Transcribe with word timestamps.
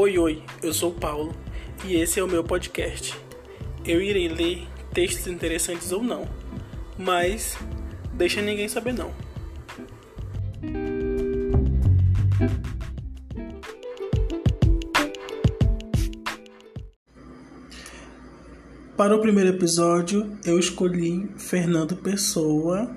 Oi, 0.00 0.16
oi, 0.16 0.44
eu 0.62 0.72
sou 0.72 0.92
Paulo 0.92 1.34
e 1.84 1.96
esse 1.96 2.20
é 2.20 2.22
o 2.22 2.28
meu 2.28 2.44
podcast. 2.44 3.16
Eu 3.84 4.00
irei 4.00 4.28
ler 4.28 4.64
textos 4.94 5.26
interessantes 5.26 5.90
ou 5.90 6.04
não, 6.04 6.24
mas 6.96 7.58
deixa 8.14 8.40
ninguém 8.40 8.68
saber 8.68 8.94
não. 8.94 9.12
Para 18.96 19.16
o 19.16 19.20
primeiro 19.20 19.50
episódio, 19.50 20.38
eu 20.44 20.60
escolhi 20.60 21.28
Fernando 21.36 21.96
Pessoa, 21.96 22.96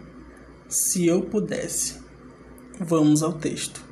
se 0.69 1.07
eu 1.07 1.23
pudesse. 1.23 1.99
Vamos 2.79 3.23
ao 3.23 3.33
texto. 3.33 3.90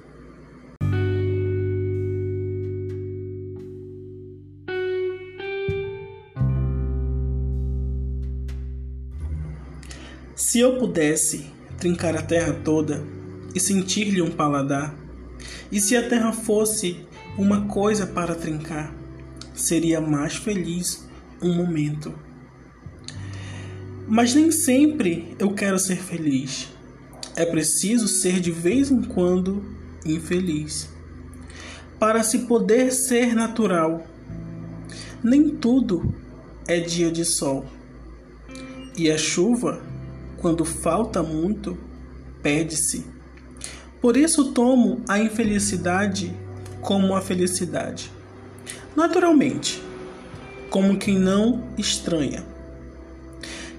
Se 10.40 10.58
eu 10.58 10.78
pudesse 10.78 11.48
trincar 11.78 12.16
a 12.16 12.22
terra 12.22 12.54
toda 12.64 13.04
e 13.54 13.60
sentir-lhe 13.60 14.22
um 14.22 14.32
paladar, 14.32 14.96
e 15.70 15.82
se 15.82 15.98
a 15.98 16.08
terra 16.08 16.32
fosse 16.32 17.06
uma 17.38 17.66
coisa 17.66 18.08
para 18.08 18.34
trincar, 18.34 18.96
seria 19.54 20.00
mais 20.00 20.38
feliz 20.38 21.06
um 21.42 21.54
momento. 21.54 22.14
Mas 24.08 24.34
nem 24.34 24.50
sempre 24.50 25.36
eu 25.38 25.54
quero 25.54 25.78
ser 25.78 25.98
feliz. 25.98 26.70
É 27.36 27.46
preciso 27.46 28.08
ser 28.08 28.40
de 28.40 28.50
vez 28.50 28.90
em 28.90 29.02
quando 29.02 29.62
infeliz. 30.06 30.88
Para 32.00 32.24
se 32.24 32.40
poder 32.40 32.94
ser 32.94 33.36
natural, 33.36 34.08
nem 35.22 35.50
tudo 35.50 36.16
é 36.66 36.80
dia 36.80 37.12
de 37.12 37.26
sol. 37.26 37.66
E 38.96 39.12
a 39.12 39.18
chuva, 39.18 39.89
quando 40.40 40.66
falta 40.66 41.22
muito, 41.22 41.78
perde-se. 42.42 43.06
Por 44.02 44.16
isso 44.16 44.52
tomo 44.52 45.02
a 45.08 45.20
infelicidade 45.20 46.34
como 46.82 47.16
a 47.16 47.22
felicidade. 47.22 48.12
Naturalmente, 48.96 49.82
como 50.70 50.98
quem 50.98 51.20
não 51.20 51.64
estranha. 51.78 52.44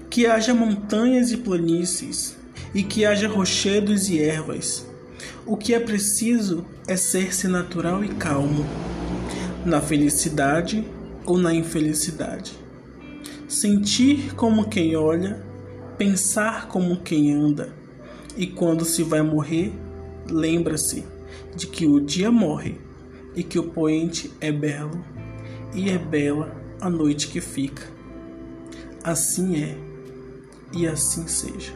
Que 0.09 0.27
haja 0.27 0.53
montanhas 0.53 1.31
e 1.31 1.37
planícies, 1.37 2.37
e 2.73 2.83
que 2.83 3.05
haja 3.05 3.27
rochedos 3.27 4.09
e 4.09 4.19
ervas. 4.19 4.85
O 5.45 5.57
que 5.57 5.73
é 5.73 5.79
preciso 5.79 6.65
é 6.87 6.95
ser-se 6.95 7.47
natural 7.47 8.03
e 8.03 8.09
calmo, 8.09 8.65
na 9.65 9.81
felicidade 9.81 10.85
ou 11.25 11.37
na 11.37 11.53
infelicidade. 11.53 12.53
Sentir 13.47 14.33
como 14.35 14.69
quem 14.69 14.95
olha, 14.95 15.41
pensar 16.01 16.67
como 16.67 16.99
quem 16.99 17.31
anda, 17.31 17.75
e 18.35 18.47
quando 18.47 18.83
se 18.83 19.03
vai 19.03 19.21
morrer, 19.21 19.71
lembra-se 20.27 21.05
de 21.55 21.67
que 21.67 21.85
o 21.85 21.99
dia 21.99 22.31
morre 22.31 22.81
e 23.35 23.43
que 23.43 23.59
o 23.59 23.69
poente 23.69 24.31
é 24.41 24.51
belo 24.51 25.05
e 25.75 25.91
é 25.91 25.99
bela 25.99 26.59
a 26.81 26.89
noite 26.89 27.27
que 27.27 27.39
fica. 27.39 27.87
Assim 29.03 29.61
é, 29.61 29.77
e 30.73 30.87
assim 30.87 31.27
seja. 31.27 31.71